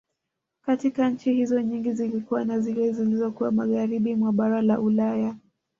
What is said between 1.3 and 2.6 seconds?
hizo nyingi zilikuwa ni